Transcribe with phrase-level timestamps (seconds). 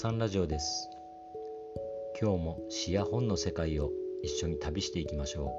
[0.00, 0.88] さんラジオです。
[2.18, 3.90] 今日も詩や本の世界を
[4.22, 5.50] 一緒に旅していきましょう。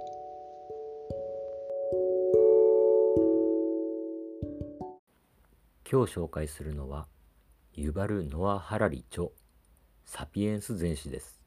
[5.88, 7.08] 今日紹介するのは
[7.76, 9.28] ユバル・ノア・ハラリ著
[10.06, 11.40] サピエンス全史です。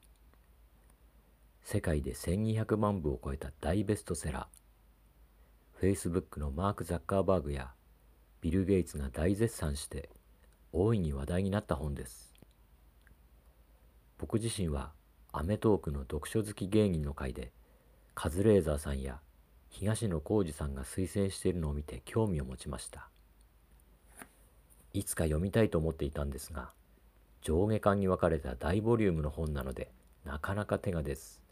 [1.64, 5.95] 世界で1200万部を超えた大ベストセラー。
[5.96, 7.72] Facebook のマーク・ザッカーバーグや
[8.40, 10.11] ビル・ゲイツが大絶賛して
[10.71, 12.33] 大いに話題になった本です。
[14.27, 14.91] 僕自身は
[15.33, 17.53] アメトークの読書好き芸人の会で
[18.14, 19.21] カズレーザーさんや
[19.69, 23.11] 東野幸治さんが推薦しているのを見て興味を持ちました。
[24.95, 26.71] いつか読みたいと思っていたんですが
[27.43, 29.91] 上下巻に分かれた大ボリュームの本なので
[30.25, 31.43] なかなか手が出ず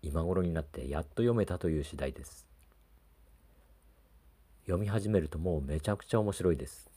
[0.00, 2.46] 今頃になってやっと読めたという次第です。
[4.64, 6.88] 読み始めるともうめちゃくちゃ面白いです。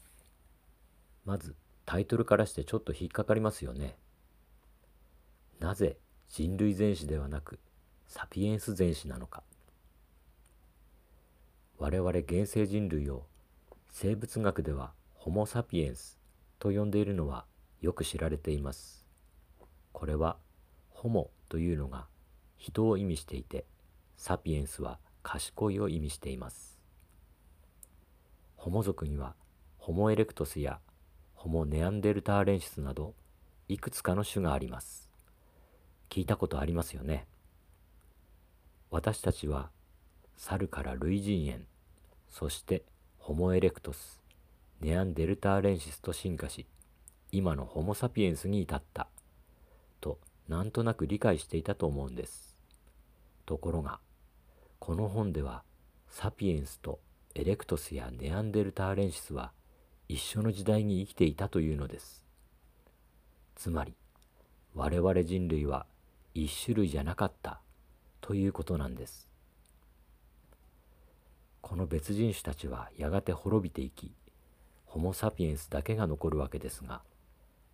[1.25, 1.53] まず
[1.86, 3.98] タイトルからしてちょっと引っかかりますよね。
[5.62, 7.59] なぜ人類全史ではなく
[8.08, 9.44] サピエンス全史なのか。
[11.78, 13.28] 我々現世人類を
[13.92, 16.18] 生物学ではホモ・サピエンス
[16.58, 17.45] と呼んでいるのは
[17.80, 19.06] よく知られています。
[19.92, 20.38] これは
[20.90, 22.08] ホモというのが
[22.58, 23.66] 人を意味していて
[24.18, 26.80] サピエンスは賢いを意味しています。
[28.56, 29.36] ホモ族には
[29.78, 30.80] ホモ・エレクトスや
[31.36, 33.14] ホモ・ネアンデルターレンシスなど
[33.68, 35.11] いくつかの種があります。
[36.12, 37.26] 聞いたことありますよね。
[38.90, 39.70] 私たちは
[40.36, 41.66] 猿から類人猿、
[42.30, 42.84] そして
[43.18, 44.22] ホモ・エレクトス、
[44.81, 46.68] ネアンデルターレンシスと進化し、
[47.31, 49.08] 今のホモ・サピエンスに至った、
[50.02, 52.58] となんとなく理解していたと思うんです。
[53.46, 54.02] ところが、
[54.80, 55.64] この本では
[56.09, 57.00] サピエンスと
[57.36, 59.53] エレクトスやネアンデルターレンシスは
[60.09, 62.25] 一緒の時代に生きていたというのです。
[63.56, 63.96] つまり、
[64.74, 65.85] 我々人類は
[66.34, 67.59] 一種類じゃなかった
[68.22, 69.28] ということなんです。
[71.62, 74.14] この別人種たちはやがて滅びていき
[74.86, 77.02] ホモ・サピエンスだけが残るわけですが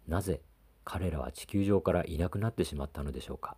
[0.08, 0.42] なぜ
[0.84, 3.58] 彼らは地球上からいなくなってしまったのでしょうか。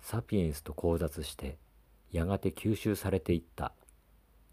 [0.00, 1.58] サピエンスと交雑して
[2.10, 3.72] やがて吸収されていった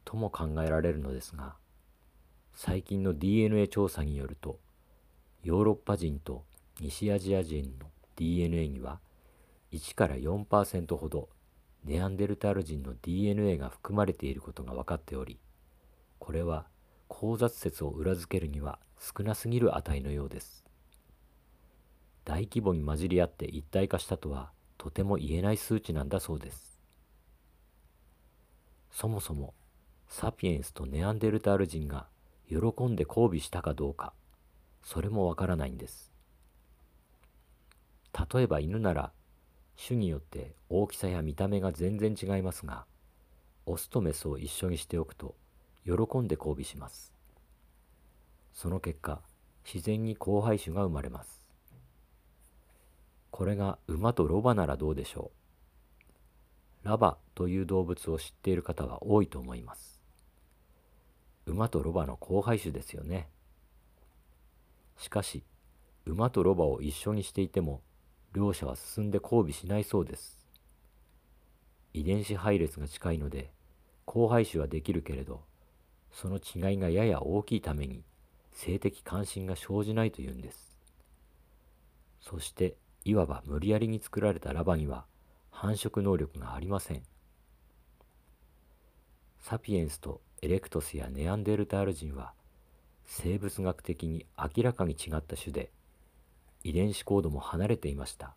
[0.06, 1.56] とも考えられるのですが
[2.53, 4.59] 最近の DNA 調査によると
[5.44, 6.44] ヨーロッパ人と
[6.79, 9.00] 西アジア人の DNA には
[9.72, 11.29] 1から4%ほど
[11.84, 15.39] ネアンデルタール人の DNA が含まれていることが分かっており
[16.19, 16.68] これは
[17.09, 20.63] 交雑説を裏付けるには少なすぎる値のようです。
[22.23, 26.79] 大規模に混じり合って一体化したとはとても言えない数値なんだそうです。
[28.91, 29.53] そもそも
[30.07, 32.07] サピエンスとネアンデルタール人が
[32.47, 34.13] 喜んで交尾したかどうか
[34.84, 36.12] それもわからないんです。
[38.13, 39.11] 例えば犬なら
[39.87, 42.85] 種によって大きさや見た目が全然違いますが
[43.65, 45.35] オスとメスを一緒にしておくと
[45.85, 47.13] 喜んで交尾します。
[48.53, 49.21] その結果
[49.63, 51.47] 自然に交配種が生まれます。
[53.31, 55.31] これが馬とロバならどうでしょ
[56.83, 56.87] う。
[56.87, 60.01] ラバという動物を知っている方は多いと思います。
[61.45, 63.29] 馬とロバの交配種ですよね。
[64.97, 65.43] しかし
[66.05, 67.81] 馬とロバを一緒にしていても
[68.34, 70.38] 両者は進んで交尾しないそうです。
[71.94, 73.51] 遺伝子配列が近いので
[74.07, 75.41] 交配種はできるけれど
[76.12, 78.03] その違いがやや大きいために
[78.51, 80.78] 性的関心が生じないというんです。
[82.22, 82.75] そして
[83.06, 85.06] いわば無理やりに作られたラバには
[85.50, 87.03] 繁殖能力がありません。
[89.39, 92.34] サピエンスとエレクトスやネアンデルタール人は
[93.06, 95.72] 生物学的に明らかに違った種で
[96.63, 98.35] 遺伝子コードも離れていました。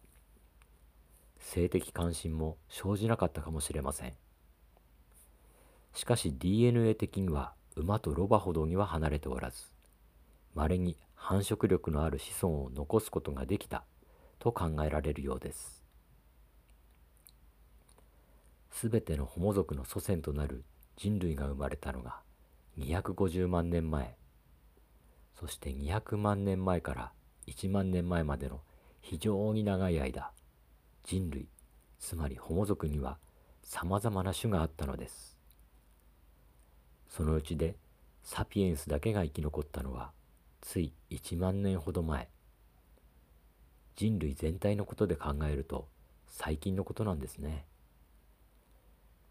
[1.39, 4.15] 性的関心も生じなかったかもしれません。
[5.95, 9.65] しかし DNA 的には馬とロバほどには離れておらず
[10.55, 13.85] まれに繁殖力のある子孫を残すことができた
[14.39, 15.83] と考えられるようです。
[18.71, 20.65] すべてのホモ族の祖先となる
[20.97, 22.21] 人類が生まれたのが
[22.79, 24.17] 250万年前。
[25.39, 27.13] そして200万年前から
[27.47, 28.61] 1万年前までの
[29.01, 30.31] 非常に長い間
[31.05, 31.49] 人類
[31.99, 33.19] つまりホモ族には
[33.63, 35.39] さまざまな種があったのです。
[37.09, 37.77] そのうちで
[38.23, 40.13] サピエンスだけが生き残ったのは
[40.61, 42.29] つい1万年ほど前。
[43.95, 45.87] 人類全体のことで考えると
[46.27, 47.67] 最近のことなんですね。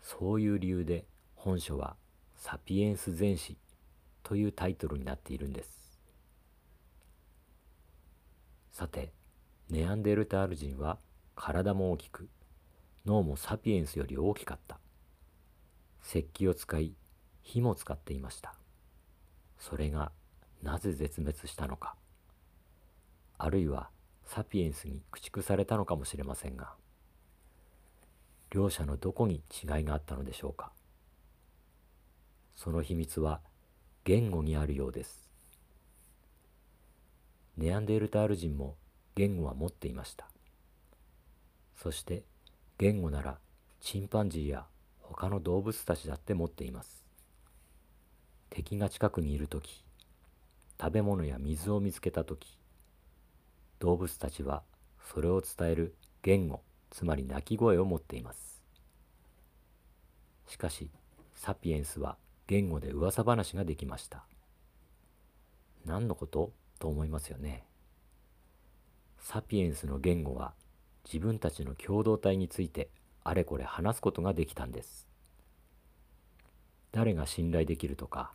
[0.01, 1.05] そういう理由で
[1.35, 1.95] 本書は
[2.35, 3.57] 「サピエンス全史」
[4.23, 5.80] というタイトルになっているんです。
[8.71, 9.11] さて
[9.69, 10.97] ネアンデルタール人は
[11.35, 12.29] 体も大きく
[13.05, 14.79] 脳もサピエンスより大きかった。
[16.03, 16.95] 石器を使い
[17.41, 18.55] 火も使っていました。
[19.57, 20.11] それが
[20.61, 21.95] なぜ絶滅したのか。
[23.37, 23.89] あるいは
[24.25, 26.73] サピエンスに駆逐されたのかもしれませんが。
[28.51, 30.71] 両者のどこに違いがあったのでしょうか。
[32.55, 33.41] その秘密は
[34.03, 35.30] 言語にあるようです。
[37.57, 38.75] ネアンデルタール人も
[39.15, 40.27] 言語は持っていました。
[41.75, 42.23] そして
[42.77, 43.39] 言語なら
[43.79, 44.65] チンパンジーや
[44.99, 47.03] 他の動物たちだって持っています。
[48.49, 49.83] 敵が近くにいる時
[50.79, 52.57] 食べ物や水を見つけた時
[53.79, 54.63] 動物たちは
[55.13, 58.61] それを伝える言語つまり鳴き声を持っています。
[60.47, 60.89] しかし
[61.35, 64.25] サピエンスは言語で噂話ができました。
[65.85, 66.51] 何のこと？
[66.81, 67.63] と思いますよね。
[69.19, 70.53] サピエンスの言語は
[71.05, 72.89] 自分たちの共同体について
[73.23, 75.07] あれこれ話すことができたんです。
[76.91, 78.31] 誰が信頼できるとか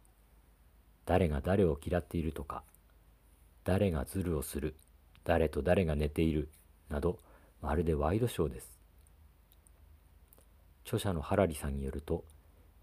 [1.04, 2.62] 誰が誰を嫌っているとか
[3.64, 4.76] 誰がズルをする
[5.24, 6.48] 誰と誰が寝ている
[6.88, 7.18] など
[7.60, 8.78] まるでワイドショーです。
[10.84, 12.24] 著者のハラリさんによると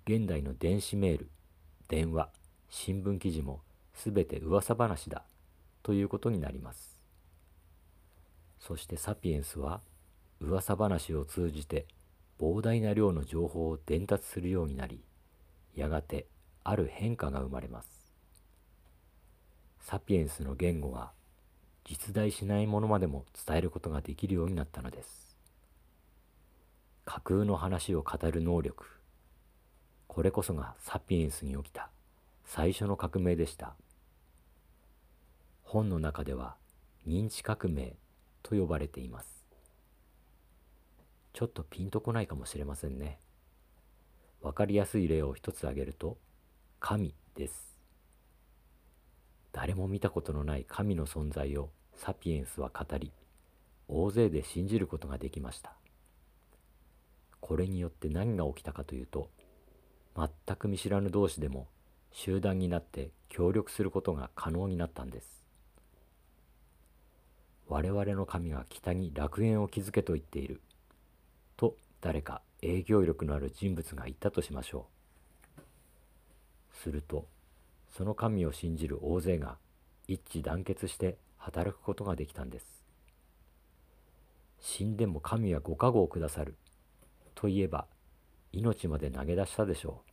[0.05, 1.29] 現代の電子メール
[1.87, 2.29] 電話
[2.69, 3.61] 新聞記事も
[3.93, 5.23] すべて噂話だ。
[5.83, 6.97] ということになります。
[8.59, 9.81] そしてサピエンスは
[10.39, 11.85] 噂話を通じて
[12.39, 15.03] 膨大な量の情報を伝達するようになり
[15.75, 16.27] やがて
[16.63, 17.89] ある変化が生まれます。
[19.81, 21.11] サピエンスの言語は
[21.83, 25.37] 実在しないものまでも伝えることができるようになったのです。
[27.03, 28.85] 架空の話を語る能力
[30.07, 31.89] これこそがサピエンスに起きた
[32.45, 33.75] 最初の革命でした。
[35.73, 36.55] 本の中では
[37.07, 37.95] 認知革命
[38.43, 39.43] と呼ばれています。
[41.33, 43.17] ちょっとピンとこないかもしれませんね。
[44.43, 46.19] わかりやすい例を一つ挙げると
[46.79, 47.79] 神です。
[49.51, 53.11] 誰も見たことのない神の存在をサピエンスは語り
[53.87, 55.73] 大勢で信じることができました。
[57.39, 59.31] これによって何が起きたかというと
[60.15, 61.67] 全く見知らぬ同士でも
[62.11, 65.42] 集団になって協力することが可能になったんです。
[67.73, 70.61] 我々の神が北に楽園を築けと言っている。
[71.57, 74.85] と誰か営業力のある人物が言ったとしましょ
[75.57, 75.61] う。
[76.83, 77.25] すると
[77.89, 79.57] その神を信じる大勢が
[80.07, 82.85] 一致団結して働くことができたんです。
[84.59, 86.55] 死んでも神はご加護をくださる。
[87.33, 87.87] と言えば
[88.51, 90.03] 命まで投げ出したでしょ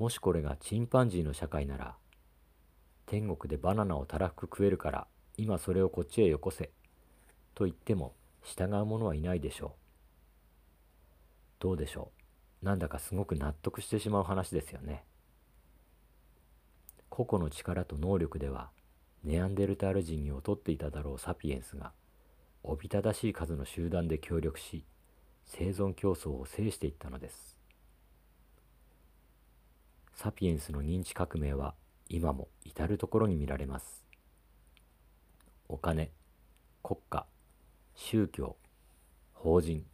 [0.00, 0.02] う。
[0.02, 1.94] もしこれがチンパンジーの社会なら
[3.06, 5.06] 天国でバナナをたらふく食えるから
[5.40, 6.72] 今それをこっちへよこせ。
[7.54, 8.12] と言っても
[8.42, 9.70] 従う者はいないでしょう。
[11.60, 12.10] どうでしょ
[12.62, 12.64] う。
[12.64, 15.04] なんだかすごく納得してしまう話ですよね。
[17.08, 18.70] 個々の力と能力では
[19.22, 21.92] ネアンデルタール人に劣っていただろうサピエンスが
[22.64, 24.84] おびただしい数の集団で協力し
[25.44, 27.56] 生存競争を制していったのです。
[30.16, 31.74] サピエンスの認知革命は
[32.08, 34.07] 今も至る所に見られます。
[35.68, 36.10] お金
[36.82, 37.26] 国家
[37.94, 38.56] 宗教
[39.34, 39.84] 法人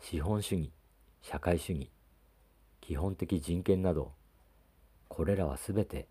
[0.00, 0.70] 資本主義
[1.22, 1.90] 社会主義
[2.80, 4.12] 基本的人権など
[5.08, 6.06] これらは全て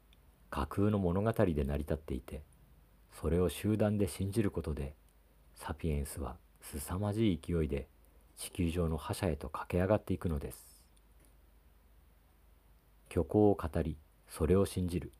[0.49, 2.43] 架空の物語で成り立っていて
[3.19, 4.93] それを集団で信じることで
[5.55, 7.87] サピエンスは凄まじい勢いで
[8.37, 10.83] 地球上の覇者へと駆け上がっていくのです。
[13.09, 13.97] 虚構を語り
[14.27, 15.11] それを信じる。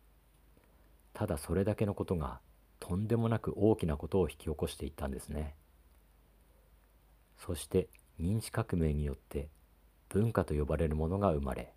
[1.14, 2.40] ただそれだけのことが
[2.88, 5.56] とんでもなく大きなことを引き起こしていったんですね。
[7.38, 7.88] そして
[8.20, 9.50] 認知革命によって
[10.10, 11.74] 文化と呼ばれるものが生まれ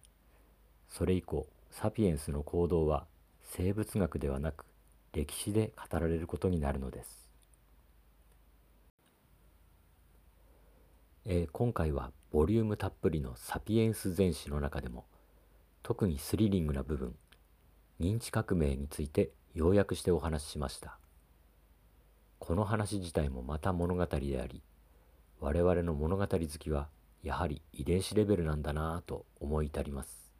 [0.88, 3.06] それ以降サピエンスの行動は
[3.42, 4.64] 生物学ではなく
[5.12, 7.30] 歴史で語られることになるのです、
[11.26, 15.04] えー、今回はボリュームたっぷりの「サピエンス全史」の中でも
[15.82, 17.14] 特にスリリングな部分
[18.00, 20.98] 認知革命について要約してお話ししました。
[22.38, 24.62] この話自体もまた物語であり
[25.40, 26.88] 我々の物語好きは
[27.22, 30.32] やはり遺伝子レベルなんだなぁと思い至ります。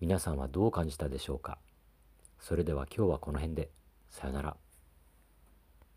[0.00, 1.58] 皆さんはどう感じたでしょうか？
[2.40, 3.70] それでは今日はこの辺で。
[4.08, 4.56] さよなら。